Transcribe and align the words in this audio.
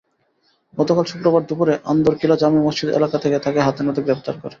গতকাল 0.77 1.05
শুক্রবার 1.05 1.41
দুপুরে 1.49 1.73
আন্দরকিল্লা 1.91 2.37
জামে 2.41 2.59
মসজিদ 2.63 2.89
এলাকা 2.91 3.17
থেকে 3.23 3.37
তাঁকে 3.39 3.59
হাতেনাতে 3.61 4.01
গ্রেপ্তার 4.01 4.35
করে। 4.35 4.49